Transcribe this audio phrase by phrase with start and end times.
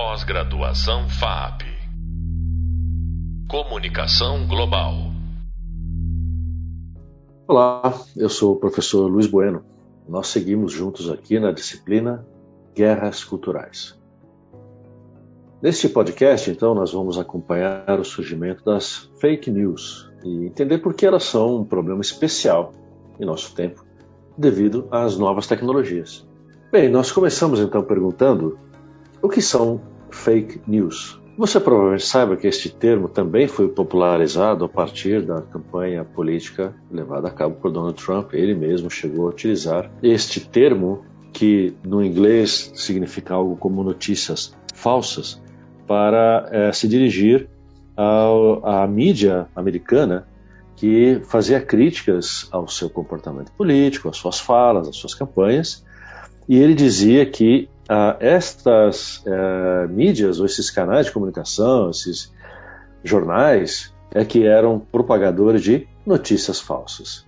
[0.00, 1.62] Pós-graduação FAP.
[3.50, 4.94] Comunicação Global.
[7.48, 9.64] Olá, eu sou o professor Luiz Bueno.
[10.08, 12.24] Nós seguimos juntos aqui na disciplina
[12.76, 13.98] Guerras Culturais.
[15.60, 21.06] Neste podcast, então, nós vamos acompanhar o surgimento das fake news e entender por que
[21.06, 22.70] elas são um problema especial
[23.18, 23.84] em nosso tempo,
[24.38, 26.24] devido às novas tecnologias.
[26.70, 28.67] Bem, nós começamos então perguntando
[29.22, 29.80] o que são
[30.10, 31.20] fake news?
[31.36, 37.28] Você provavelmente saiba que este termo também foi popularizado a partir da campanha política levada
[37.28, 38.34] a cabo por Donald Trump.
[38.34, 45.40] Ele mesmo chegou a utilizar este termo, que no inglês significa algo como notícias falsas,
[45.86, 47.48] para é, se dirigir
[47.96, 50.28] à mídia americana
[50.76, 55.84] que fazia críticas ao seu comportamento político, às suas falas, às suas campanhas,
[56.48, 62.32] e ele dizia que ah, estas eh, mídias ou esses canais de comunicação, esses
[63.04, 67.26] jornais, é que eram propagadores de notícias falsas.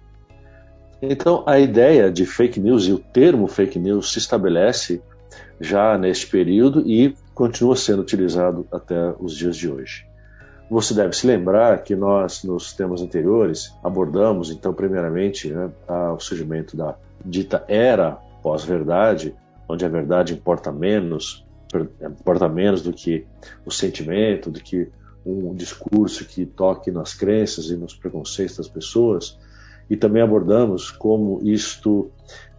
[1.02, 5.02] Então, a ideia de fake news e o termo fake news se estabelece
[5.58, 10.06] já neste período e continua sendo utilizado até os dias de hoje.
[10.70, 15.70] Você deve se lembrar que nós, nos temas anteriores, abordamos, então, primeiramente, né,
[16.14, 19.34] o surgimento da dita era pós-verdade,
[19.68, 21.46] onde a verdade importa menos,
[22.02, 23.26] importa menos do que
[23.64, 24.88] o sentimento, do que
[25.24, 29.38] um discurso que toque nas crenças e nos preconceitos das pessoas.
[29.88, 32.10] E também abordamos como isto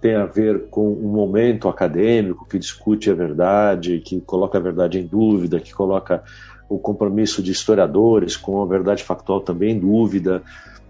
[0.02, 5.00] tem a ver com um momento acadêmico que discute a verdade, que coloca a verdade
[5.00, 6.24] em dúvida, que coloca
[6.68, 10.42] o compromisso de historiadores com a verdade factual também em dúvida,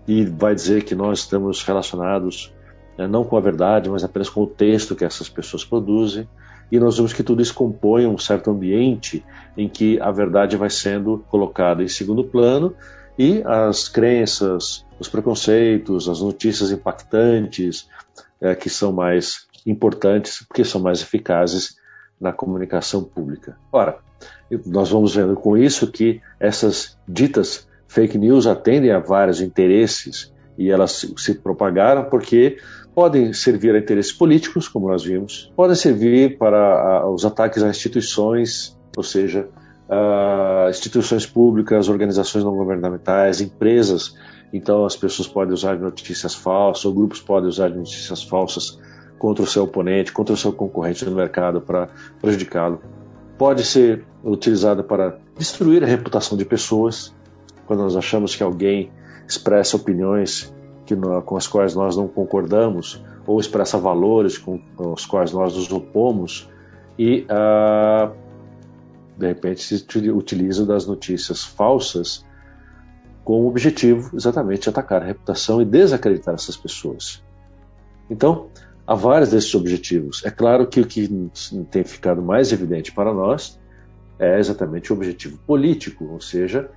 [0.08, 2.54] e vai dizer que nós estamos relacionados
[2.98, 6.28] né, não com a verdade, mas apenas com o texto que essas pessoas produzem.
[6.72, 9.24] E nós vemos que tudo isso compõe um certo ambiente
[9.58, 12.74] em que a verdade vai sendo colocada em segundo plano
[13.18, 17.90] e as crenças, os preconceitos, as notícias impactantes,
[18.40, 21.76] é, que são mais importantes, porque são mais eficazes
[22.20, 23.58] na comunicação pública.
[23.72, 23.98] Ora,
[24.66, 30.70] nós vamos vendo com isso que essas ditas fake news atendem a vários interesses e
[30.70, 32.58] elas se propagaram porque
[32.94, 38.78] podem servir a interesses políticos, como nós vimos, podem servir para os ataques a instituições,
[38.96, 39.48] ou seja,
[40.70, 44.16] instituições públicas, organizações não governamentais, empresas.
[44.54, 48.80] Então, as pessoas podem usar notícias falsas, ou grupos podem usar notícias falsas
[49.18, 52.82] contra o seu oponente, contra o seu concorrente no mercado para prejudicá-lo.
[53.38, 57.14] Pode ser utilizada para destruir a reputação de pessoas,
[57.66, 58.92] quando nós achamos que alguém
[59.28, 60.54] expressa opiniões
[60.96, 65.72] que, com as quais nós não concordamos ou expressa valores com os quais nós nos
[65.72, 66.50] opomos
[66.98, 68.12] e ah,
[69.18, 72.26] de repente se utiliza das notícias falsas
[73.24, 77.24] com o objetivo exatamente de atacar a reputação e desacreditar essas pessoas.
[78.10, 78.48] Então,
[78.86, 80.26] há vários desses objetivos.
[80.26, 81.30] É claro que o que
[81.70, 83.60] tem ficado mais evidente para nós
[84.18, 86.70] é exatamente o objetivo político, ou seja,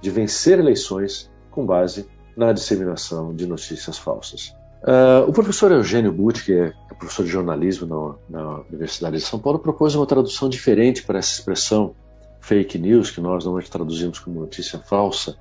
[0.00, 4.54] de vencer eleições com base na disseminação de notícias falsas.
[4.82, 9.38] Uh, o professor Eugênio Butti, que é professor de jornalismo na, na, Universidade de São
[9.38, 11.94] Paulo, propôs uma tradução diferente para essa expressão
[12.40, 15.36] fake news, que nós normalmente traduzimos como notícia falsa,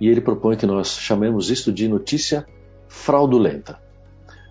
[0.00, 2.46] e ele propõe que nós chamemos isto de notícia
[2.88, 3.78] fraudulenta.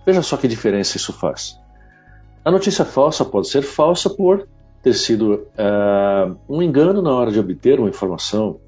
[0.06, 1.58] Veja só que diferença isso faz.
[2.44, 4.48] A notícia falsa pode ser falsa por
[4.82, 8.60] ter sido uh, um engano na hora de obter uma informação,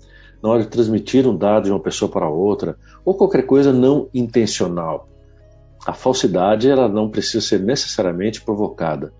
[0.41, 4.09] na hora de transmitir um dado de uma pessoa para outra, ou qualquer coisa não
[4.13, 5.07] intencional.
[5.85, 9.13] A falsidade ela não precisa ser necessariamente provocada.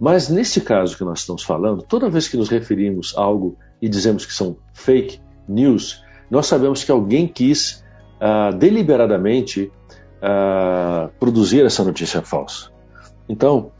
[0.00, 3.88] Mas nesse caso que nós estamos falando, toda vez que nos referimos a algo e
[3.88, 7.84] dizemos que são fake news, nós sabemos que alguém quis
[8.20, 9.70] uh, deliberadamente
[10.22, 12.70] uh, produzir essa notícia falsa.
[13.28, 13.72] Então,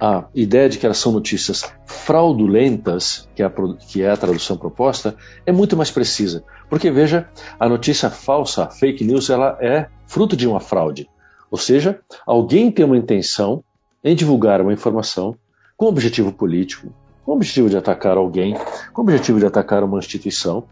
[0.00, 3.52] a ideia de que elas são notícias fraudulentas, que é, a,
[3.86, 5.14] que é a tradução proposta,
[5.44, 6.42] é muito mais precisa.
[6.70, 7.28] Porque, veja,
[7.58, 11.08] a notícia falsa, a fake news, ela é fruto de uma fraude.
[11.50, 13.62] Ou seja, alguém tem uma intenção
[14.02, 15.36] em divulgar uma informação
[15.76, 16.92] com objetivo político,
[17.24, 18.56] com objetivo de atacar alguém,
[18.92, 20.64] com objetivo de atacar uma instituição,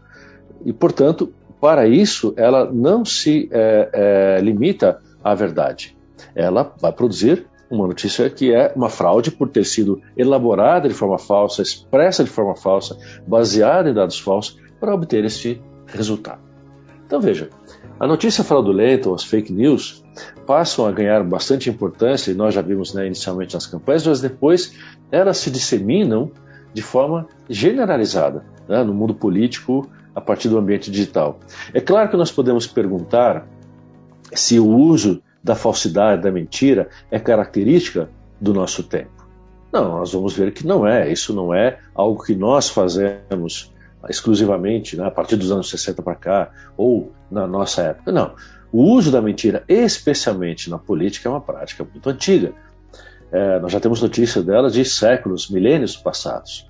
[0.65, 1.31] e, portanto,
[1.61, 3.89] para isso, ela não se é,
[4.37, 5.95] é, limita à verdade.
[6.33, 11.17] Ela vai produzir uma notícia que é uma fraude por ter sido elaborada de forma
[11.17, 16.41] falsa, expressa de forma falsa, baseada em dados falsos, para obter este resultado.
[17.05, 17.49] Então veja,
[17.99, 20.03] a notícia fraudulenta ou as fake news
[20.45, 24.73] passam a ganhar bastante importância, e nós já vimos né, inicialmente nas campanhas, mas depois
[25.11, 26.31] elas se disseminam
[26.73, 31.39] de forma generalizada né, no mundo político a partir do ambiente digital.
[31.73, 33.47] É claro que nós podemos perguntar
[34.33, 38.09] se o uso da falsidade, da mentira, é característica
[38.39, 39.27] do nosso tempo.
[39.71, 41.11] Não, nós vamos ver que não é.
[41.11, 43.73] Isso não é algo que nós fazemos
[44.07, 48.11] exclusivamente né, a partir dos anos 60 para cá ou na nossa época.
[48.11, 48.33] Não.
[48.71, 52.53] O uso da mentira, especialmente na política, é uma prática muito antiga.
[53.31, 56.67] É, nós já temos notícia dela de séculos, milênios passados.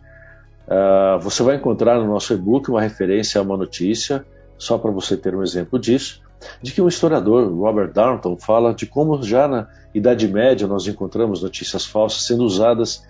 [0.67, 4.23] Uh, você vai encontrar no nosso e-book uma referência a uma notícia,
[4.57, 6.21] só para você ter um exemplo disso,
[6.61, 11.43] de que um historiador, Robert Darnton, fala de como já na Idade Média nós encontramos
[11.43, 13.03] notícias falsas sendo usadas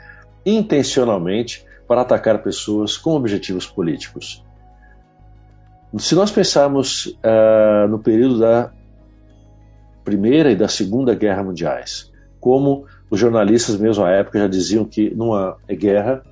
[0.46, 4.44] intencionalmente para atacar pessoas com objetivos políticos.
[5.98, 8.72] Se nós pensarmos uh, no período da
[10.04, 15.10] Primeira e da Segunda Guerra Mundiais, como os jornalistas mesmo à época já diziam que
[15.14, 16.24] numa guerra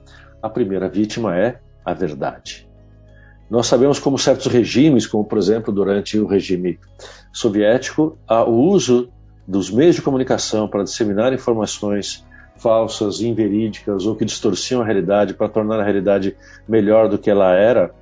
[0.41, 2.66] a primeira vítima é a verdade.
[3.49, 6.79] Nós sabemos como certos regimes, como por exemplo durante o regime
[7.31, 9.09] soviético, o uso
[9.47, 12.25] dos meios de comunicação para disseminar informações
[12.57, 16.35] falsas, inverídicas ou que distorciam a realidade para tornar a realidade
[16.67, 17.93] melhor do que ela era,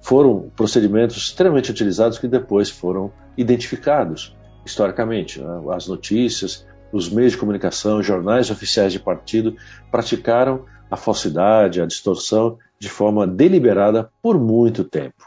[0.00, 5.40] foram procedimentos extremamente utilizados que depois foram identificados historicamente.
[5.40, 5.62] Né?
[5.70, 9.56] As notícias, os meios de comunicação, jornais oficiais de partido
[9.90, 15.22] praticaram a falsidade, a distorção de forma deliberada por muito tempo.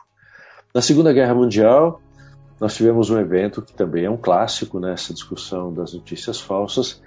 [0.74, 2.02] Na Segunda Guerra Mundial,
[2.60, 7.02] nós tivemos um evento que também é um clássico nessa discussão das notícias falsas,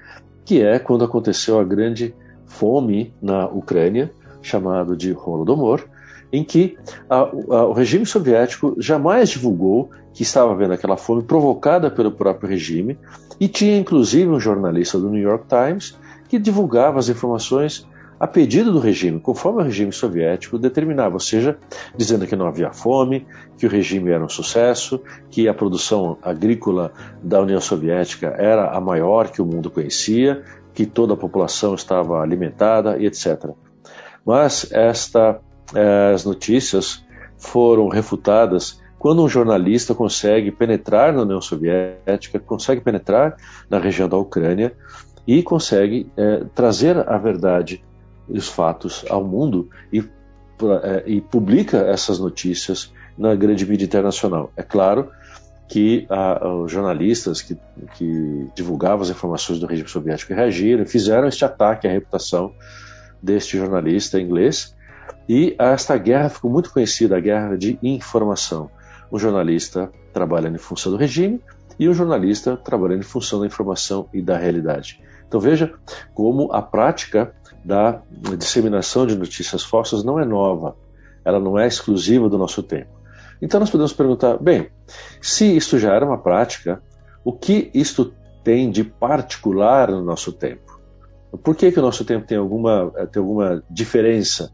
[0.47, 2.15] que é quando aconteceu a grande
[2.47, 4.11] fome na Ucrânia,
[4.41, 5.85] chamado de Holodomor,
[6.33, 6.79] em que
[7.11, 12.49] a, a, o regime soviético jamais divulgou que estava havendo aquela fome provocada pelo próprio
[12.49, 12.99] regime,
[13.39, 15.95] e tinha inclusive um jornalista do New York Times
[16.27, 17.87] que divulgava as informações
[18.21, 21.57] a pedido do regime, conforme o regime soviético determinava, ou seja,
[21.97, 23.27] dizendo que não havia fome,
[23.57, 25.01] que o regime era um sucesso,
[25.31, 26.93] que a produção agrícola
[27.23, 30.43] da União Soviética era a maior que o mundo conhecia,
[30.75, 33.51] que toda a população estava alimentada e etc.
[34.25, 35.41] Mas esta,
[35.75, 37.05] eh, as notícias
[37.37, 43.37] foram refutadas quando um jornalista consegue penetrar na União Soviética, consegue penetrar
[43.71, 44.75] na região da Ucrânia
[45.25, 47.85] e consegue eh, trazer a verdade
[48.29, 54.53] os fatos ao mundo e, é, e publica essas notícias na grande mídia internacional.
[54.57, 55.11] É claro
[55.69, 56.07] que
[56.65, 57.57] os jornalistas que,
[57.95, 62.55] que, divulgavam as informações do regime soviético reagiram, fizeram este ataque à reputação
[63.23, 64.75] deste jornalista inglês,
[65.29, 68.71] e esta guerra ficou muito conhecida, a guerra de informação.
[69.13, 71.41] Um jornalista trabalhando em função do regime
[71.79, 75.01] e um jornalista trabalhando em função da informação e da realidade.
[75.27, 75.75] Então veja
[76.15, 77.35] como a prática
[77.65, 78.01] da
[78.37, 80.77] disseminação de notícias falsas não é nova,
[81.25, 82.91] ela não é exclusiva do nosso tempo.
[83.41, 84.69] Então nós podemos perguntar, bem,
[85.21, 86.83] se isto já era uma prática,
[87.25, 88.13] o que isto
[88.43, 90.81] tem de particular no nosso tempo?
[91.43, 94.51] Por que, que o nosso tempo tem alguma, tem alguma diferença?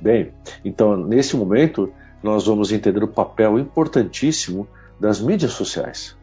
[0.00, 0.32] Bem,
[0.64, 1.92] então nesse momento
[2.22, 4.66] nós vamos entender o papel importantíssimo
[4.98, 6.15] das mídias sociais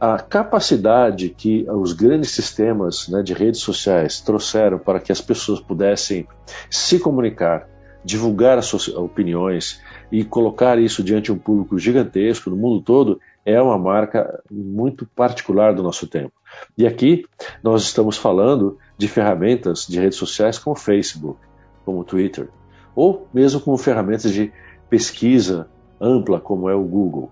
[0.00, 5.60] a capacidade que os grandes sistemas né, de redes sociais trouxeram para que as pessoas
[5.60, 6.26] pudessem
[6.70, 7.68] se comunicar,
[8.02, 9.78] divulgar as suas opiniões
[10.10, 15.04] e colocar isso diante de um público gigantesco no mundo todo é uma marca muito
[15.04, 16.32] particular do nosso tempo.
[16.78, 17.26] E aqui
[17.62, 21.38] nós estamos falando de ferramentas de redes sociais como Facebook,
[21.84, 22.48] como Twitter,
[22.94, 24.50] ou mesmo como ferramentas de
[24.88, 25.68] pesquisa
[26.00, 27.30] ampla como é o Google.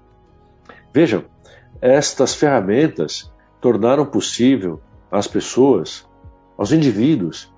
[0.93, 1.25] Vejam,
[1.81, 4.81] estas ferramentas tornaram possível
[5.11, 6.07] às pessoas,
[6.57, 7.53] aos indivíduos,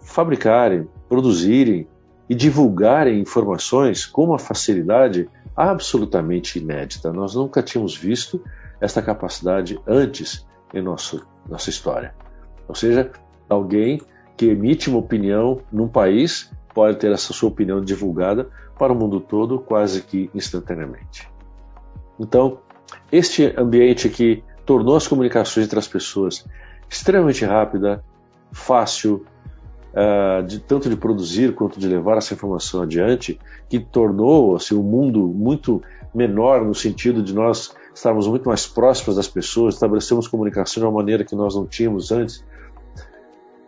[0.00, 1.86] fabricarem, produzirem
[2.28, 7.12] e divulgarem informações com uma facilidade absolutamente inédita.
[7.12, 8.42] Nós nunca tínhamos visto
[8.80, 12.14] esta capacidade antes em nosso, nossa história.
[12.68, 13.10] Ou seja,
[13.48, 14.00] alguém
[14.36, 19.20] que emite uma opinião num país pode ter essa sua opinião divulgada para o mundo
[19.20, 21.28] todo quase que instantaneamente.
[22.18, 22.58] Então,
[23.10, 26.44] este ambiente que tornou as comunicações entre as pessoas
[26.88, 28.04] extremamente rápida,
[28.52, 29.24] fácil,
[29.92, 34.82] uh, de, tanto de produzir quanto de levar essa informação adiante, que tornou assim, o
[34.82, 35.82] mundo muito
[36.14, 40.92] menor no sentido de nós estarmos muito mais próximos das pessoas, estabelecemos comunicação de uma
[40.92, 42.44] maneira que nós não tínhamos antes,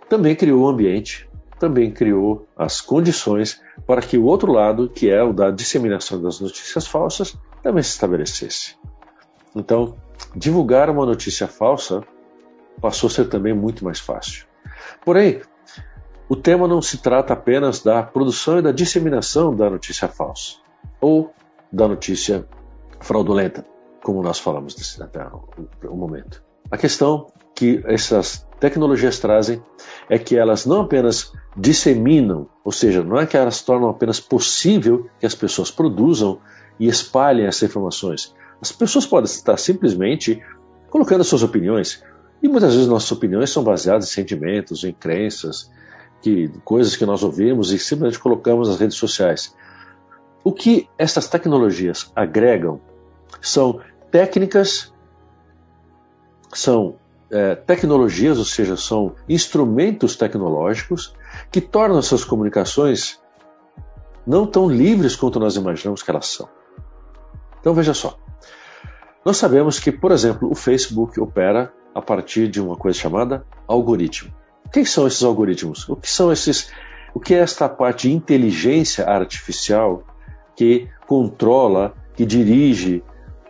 [0.08, 5.08] também criou o um ambiente, também criou as condições para que o outro lado, que
[5.08, 8.76] é o da disseminação das notícias falsas, também se estabelecesse.
[9.54, 9.96] Então,
[10.34, 12.02] divulgar uma notícia falsa
[12.80, 14.46] passou a ser também muito mais fácil.
[15.04, 15.40] Porém,
[16.28, 20.56] o tema não se trata apenas da produção e da disseminação da notícia falsa
[21.00, 21.32] ou
[21.70, 22.46] da notícia
[23.00, 23.66] fraudulenta,
[24.02, 25.26] como nós falamos desse, até
[25.86, 26.42] o, momento.
[26.70, 29.62] A questão que essas tecnologias trazem
[30.08, 35.08] é que elas não apenas disseminam, ou seja, não é que elas tornam apenas possível
[35.20, 36.40] que as pessoas produzam
[36.78, 38.34] e espalhem essas informações.
[38.62, 40.40] As pessoas podem estar simplesmente
[40.88, 42.04] colocando suas opiniões,
[42.40, 45.68] e muitas vezes nossas opiniões são baseadas em sentimentos, em crenças,
[46.22, 49.52] que, coisas que nós ouvimos e simplesmente colocamos nas redes sociais.
[50.44, 52.80] O que essas tecnologias agregam
[53.40, 53.80] são
[54.12, 54.92] técnicas,
[56.52, 56.96] são
[57.30, 61.14] é, tecnologias, ou seja, são instrumentos tecnológicos
[61.50, 63.20] que tornam essas comunicações
[64.24, 66.48] não tão livres quanto nós imaginamos que elas são.
[67.58, 68.16] Então veja só.
[69.24, 74.32] Nós sabemos que, por exemplo, o Facebook opera a partir de uma coisa chamada algoritmo.
[74.72, 75.88] Quem são esses algoritmos?
[75.88, 76.70] O que são esses?
[77.14, 80.02] O que é esta parte de inteligência artificial
[80.56, 83.02] que controla, que dirige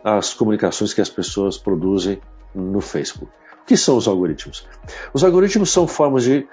[0.05, 2.21] as comunicações que as pessoas produzem
[2.55, 3.31] no Facebook?
[3.63, 4.67] O que são os algoritmos?
[5.15, 6.47] Os algoritmos são formas de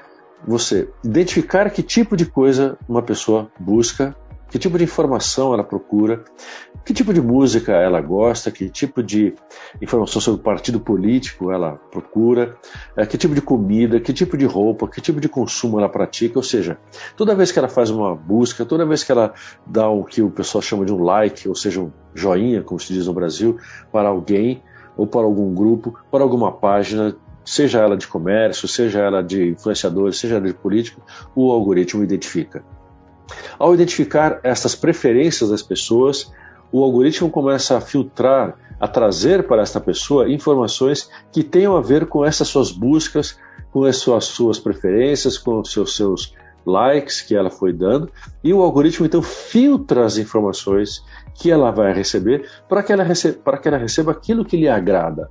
[0.47, 4.15] você identificar que tipo de coisa uma pessoa busca
[4.49, 6.23] que tipo de informação ela procura,
[6.83, 9.33] que tipo de música ela gosta, que tipo de
[9.81, 12.57] informação sobre o partido político ela procura,
[12.97, 16.39] eh, que tipo de comida, que tipo de roupa, que tipo de consumo ela pratica,
[16.39, 16.77] ou seja,
[17.15, 19.33] toda vez que ela faz uma busca, toda vez que ela
[19.65, 22.93] dá o que o pessoal chama de um like, ou seja, um joinha, como se
[22.93, 23.57] diz no Brasil,
[23.91, 24.63] para alguém
[24.97, 27.15] ou para algum grupo, para alguma página,
[27.45, 31.01] seja ela de comércio, seja ela de influenciadores, seja ela de político,
[31.35, 32.63] o algoritmo identifica.
[33.57, 36.31] Ao identificar essas preferências das pessoas,
[36.71, 42.05] o algoritmo começa a filtrar, a trazer para esta pessoa informações que tenham a ver
[42.05, 43.37] com essas suas buscas,
[43.71, 46.33] com as suas, suas preferências, com os seus, seus
[46.65, 48.11] likes que ela foi dando,
[48.43, 53.39] e o algoritmo então filtra as informações que ela vai receber para que ela receba,
[53.43, 55.29] para que ela receba aquilo que lhe agrada.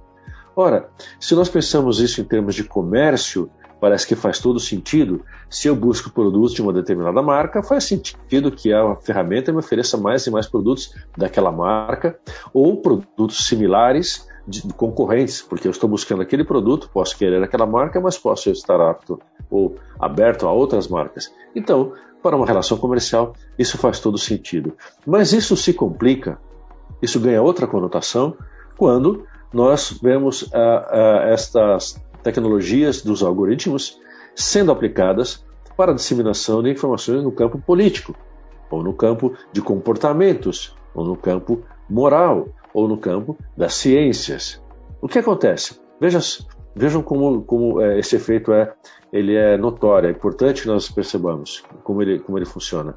[0.57, 0.89] Ora,
[1.21, 3.49] se nós pensamos isso em termos de comércio,
[3.81, 5.25] parece que faz todo sentido.
[5.49, 9.97] Se eu busco produtos de uma determinada marca, faz sentido que a ferramenta me ofereça
[9.97, 12.19] mais e mais produtos daquela marca
[12.53, 18.01] ou produtos similares de concorrentes, porque eu estou buscando aquele produto, posso querer aquela marca,
[18.01, 19.21] mas posso estar apto
[19.51, 21.33] ou aberto a outras marcas.
[21.55, 21.93] Então,
[22.23, 24.75] para uma relação comercial, isso faz todo sentido.
[25.07, 26.39] Mas isso se complica,
[27.03, 28.37] isso ganha outra conotação
[28.77, 32.01] quando nós vemos uh, uh, estas
[32.33, 33.99] tecnologias dos algoritmos
[34.35, 35.45] sendo aplicadas
[35.77, 38.15] para a disseminação de informações no campo político,
[38.71, 44.63] ou no campo de comportamentos, ou no campo moral, ou no campo das ciências.
[45.01, 45.81] O que acontece?
[46.01, 46.21] Vejam,
[46.75, 48.73] vejam como, como é, esse efeito é,
[49.13, 52.95] ele é notório, é importante que nós percebamos como ele, como ele funciona.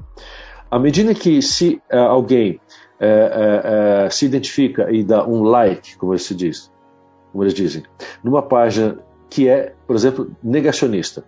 [0.70, 2.60] À medida que se é, alguém
[3.00, 6.70] é, é, se identifica e dá um like, como se diz,
[7.30, 7.82] como eles dizem,
[8.22, 8.98] numa página
[9.32, 11.24] que é, por exemplo, negacionista.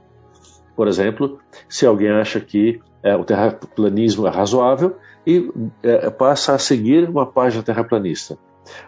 [0.76, 4.96] Por exemplo, se alguém acha que é, o terraplanismo é razoável
[5.26, 5.50] e
[5.82, 8.36] é, passa a seguir uma página terraplanista.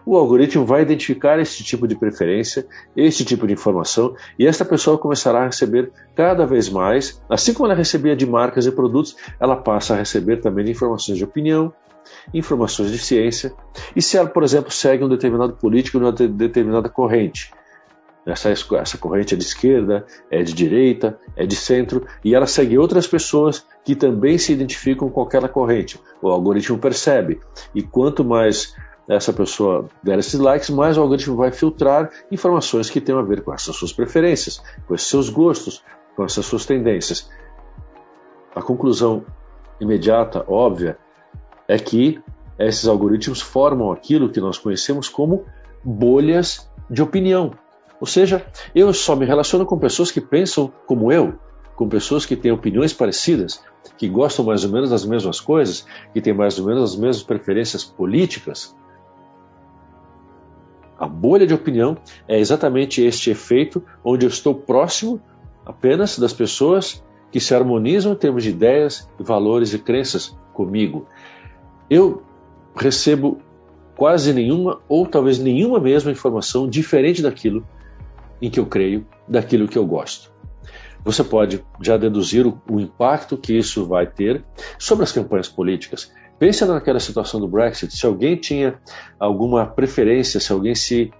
[0.04, 4.98] O algoritmo vai identificar esse tipo de preferência, esse tipo de informação, e esta pessoa
[4.98, 9.56] começará a receber cada vez mais, assim como ela recebia de marcas e produtos, ela
[9.56, 11.72] passa a receber também de informações de opinião,
[12.34, 13.54] informações de ciência,
[13.94, 17.50] e se ela, por exemplo, segue um determinado político numa determinada corrente,
[18.26, 22.76] essa, essa corrente é de esquerda, é de direita, é de centro, e ela segue
[22.76, 26.00] outras pessoas que também se identificam com aquela corrente.
[26.20, 27.40] O algoritmo percebe.
[27.72, 28.74] E quanto mais
[29.08, 33.42] essa pessoa der esses likes, mais o algoritmo vai filtrar informações que tenham a ver
[33.42, 35.84] com essas suas preferências, com esses seus gostos,
[36.16, 37.30] com essas suas tendências.
[38.54, 39.24] A conclusão
[39.80, 40.98] imediata, óbvia,
[41.68, 42.20] é que
[42.58, 45.44] esses algoritmos formam aquilo que nós conhecemos como
[45.84, 47.52] bolhas de opinião.
[48.00, 51.34] Ou seja, eu só me relaciono com pessoas que pensam como eu,
[51.74, 53.62] com pessoas que têm opiniões parecidas,
[53.96, 57.22] que gostam mais ou menos das mesmas coisas, que têm mais ou menos as mesmas
[57.22, 58.74] preferências políticas.
[60.98, 65.20] A bolha de opinião é exatamente este efeito onde eu estou próximo
[65.64, 71.06] apenas das pessoas que se harmonizam em termos de ideias, valores e crenças comigo.
[71.90, 72.22] Eu
[72.74, 73.38] recebo
[73.94, 77.66] quase nenhuma ou talvez nenhuma mesma informação diferente daquilo
[78.40, 80.30] em que eu creio, daquilo que eu gosto.
[81.04, 84.44] Você pode já deduzir o, o impacto que isso vai ter
[84.78, 86.12] sobre as campanhas políticas.
[86.38, 87.96] Pense naquela situação do Brexit.
[87.96, 88.78] Se alguém tinha
[89.18, 91.12] alguma preferência, se alguém se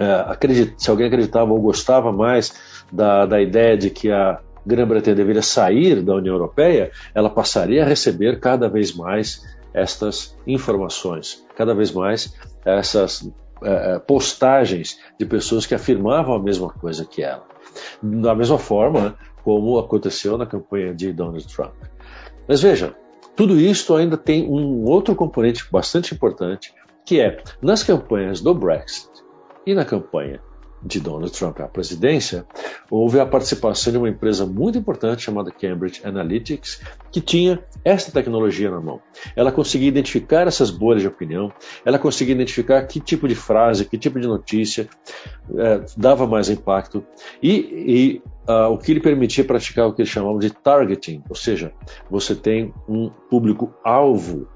[0.00, 2.52] uh, acredit, se alguém acreditava ou gostava mais
[2.90, 7.86] da, da ideia de que a, Grã-Bretanha deveria sair da União Europeia, ela passaria a
[7.86, 12.34] receber cada vez mais estas informações, cada vez mais
[12.66, 13.30] essas
[13.62, 17.46] é, postagens de pessoas que afirmavam a mesma coisa que ela.
[18.02, 21.74] Da mesma forma como aconteceu na campanha de Donald Trump.
[22.46, 22.94] Mas veja,
[23.34, 26.74] tudo isso ainda tem um outro componente bastante importante,
[27.04, 29.10] que é nas campanhas do Brexit
[29.66, 30.40] e na campanha
[30.82, 32.46] de Donald Trump à presidência,
[32.90, 36.80] houve a participação de uma empresa muito importante chamada Cambridge Analytics,
[37.10, 39.00] que tinha essa tecnologia na mão.
[39.34, 41.52] Ela conseguia identificar essas bolhas de opinião,
[41.84, 44.88] ela conseguia identificar que tipo de frase, que tipo de notícia
[45.56, 47.04] é, dava mais impacto
[47.42, 51.36] e, e uh, o que lhe permitia praticar o que eles chamavam de targeting, ou
[51.36, 51.72] seja,
[52.10, 54.48] você tem um público-alvo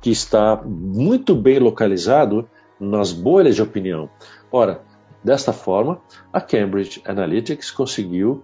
[0.00, 4.08] que está muito bem localizado nas bolhas de opinião.
[4.50, 4.82] Ora,
[5.22, 6.00] Desta forma,
[6.32, 8.42] a Cambridge Analytics conseguiu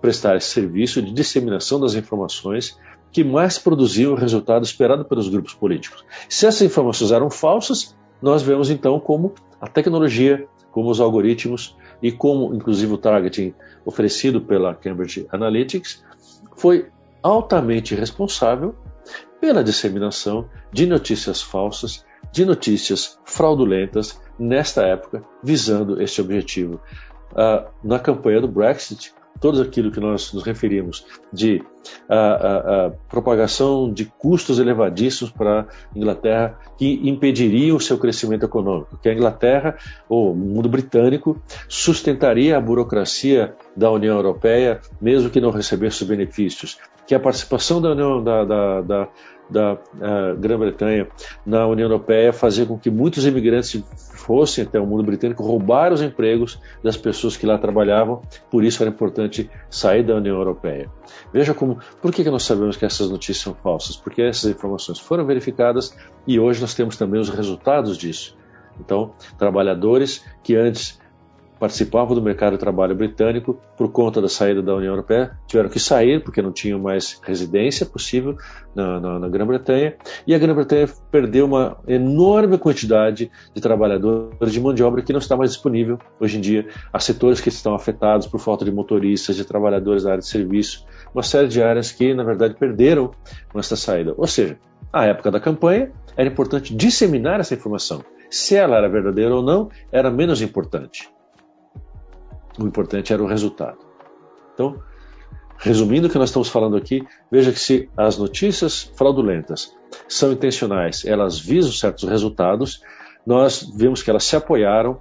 [0.00, 2.78] prestar esse serviço de disseminação das informações
[3.10, 6.04] que mais produziam o resultado esperado pelos grupos políticos.
[6.28, 12.12] Se essas informações eram falsas, nós vemos então como a tecnologia, como os algoritmos e
[12.12, 13.54] como inclusive o targeting
[13.84, 16.04] oferecido pela Cambridge Analytics
[16.56, 16.88] foi
[17.22, 18.74] altamente responsável
[19.40, 26.80] pela disseminação de notícias falsas, de notícias fraudulentas nesta época, visando este objetivo.
[27.32, 31.62] Uh, na campanha do Brexit, todo aquilo que nós nos referimos de
[32.08, 38.98] uh, uh, propagação de custos elevadíssimos para a Inglaterra que impediriam o seu crescimento econômico,
[39.02, 39.76] que a Inglaterra,
[40.08, 46.08] ou o mundo britânico, sustentaria a burocracia da União Europeia, mesmo que não recebesse os
[46.08, 49.08] benefícios, que a participação da União da, da, da
[49.48, 51.08] da uh, Grã-Bretanha
[51.44, 53.82] na União Europeia fazia com que muitos imigrantes
[54.14, 58.20] fossem até o mundo britânico roubar os empregos das pessoas que lá trabalhavam,
[58.50, 60.90] por isso era importante sair da União Europeia.
[61.32, 63.96] Veja como, por que, que nós sabemos que essas notícias são falsas?
[63.96, 68.36] Porque essas informações foram verificadas e hoje nós temos também os resultados disso.
[68.80, 70.98] Então, trabalhadores que antes
[71.58, 75.78] participavam do mercado de trabalho britânico por conta da saída da União Europeia, tiveram que
[75.78, 78.36] sair porque não tinham mais residência possível
[78.74, 84.72] na, na, na Grã-Bretanha, e a Grã-Bretanha perdeu uma enorme quantidade de trabalhadores de mão
[84.72, 86.68] de obra que não está mais disponível hoje em dia.
[86.92, 90.86] Há setores que estão afetados por falta de motoristas, de trabalhadores da área de serviço,
[91.12, 93.10] uma série de áreas que, na verdade, perderam
[93.52, 94.14] com essa saída.
[94.16, 94.58] Ou seja,
[94.92, 98.04] à época da campanha, era importante disseminar essa informação.
[98.30, 101.08] Se ela era verdadeira ou não, era menos importante.
[102.58, 103.78] O importante era o resultado.
[104.54, 104.82] Então,
[105.58, 109.74] resumindo o que nós estamos falando aqui, veja que se as notícias fraudulentas
[110.08, 112.82] são intencionais, elas visam certos resultados,
[113.26, 115.00] nós vemos que elas se apoiaram,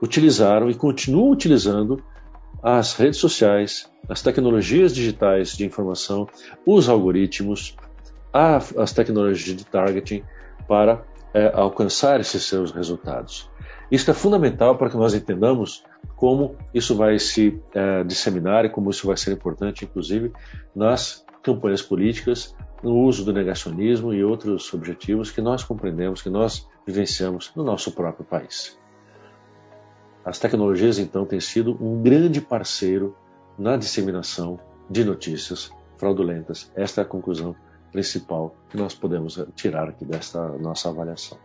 [0.00, 2.02] utilizaram e continuam utilizando
[2.62, 6.28] as redes sociais, as tecnologias digitais de informação,
[6.64, 7.76] os algoritmos,
[8.32, 10.22] as tecnologias de targeting
[10.68, 13.48] para é, alcançar esses seus resultados.
[13.90, 15.84] Isso é fundamental para que nós entendamos
[16.16, 20.32] como isso vai se é, disseminar e como isso vai ser importante, inclusive,
[20.74, 26.68] nas campanhas políticas, no uso do negacionismo e outros objetivos que nós compreendemos, que nós
[26.84, 28.76] vivenciamos no nosso próprio país.
[30.24, 33.16] As tecnologias, então, têm sido um grande parceiro
[33.56, 34.58] na disseminação
[34.90, 36.70] de notícias fraudulentas.
[36.74, 37.54] Esta é a conclusão
[37.92, 41.38] principal que nós podemos tirar aqui desta nossa avaliação.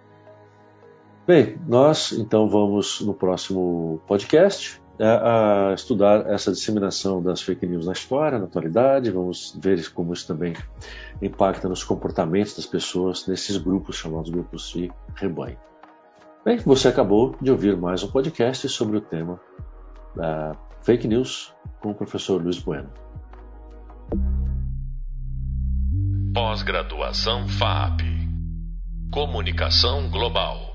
[1.28, 7.86] Bem, nós então vamos no próximo podcast é, a estudar essa disseminação das fake news
[7.86, 9.12] na história, na atualidade.
[9.12, 10.54] Vamos ver como isso também
[11.22, 15.58] impacta nos comportamentos das pessoas nesses grupos chamados grupos de rebanho.
[16.44, 19.40] Bem, você acabou de ouvir mais um podcast sobre o tema
[20.16, 22.90] da fake news com o professor Luiz Bueno.
[26.34, 28.02] Pós-graduação FAP
[29.12, 30.71] Comunicação Global